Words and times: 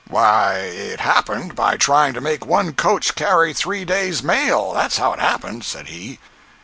"Why, 0.09 0.53
it 0.55 0.99
happened 0.99 1.55
by 1.55 1.77
trying 1.77 2.13
to 2.15 2.21
make 2.21 2.43
one 2.43 2.73
coach 2.73 3.13
carry 3.13 3.53
three 3.53 3.85
days' 3.85 4.23
mail—that's 4.23 4.97
how 4.97 5.13
it 5.13 5.19
happened," 5.19 5.63
said 5.63 5.89
he. 5.89 6.17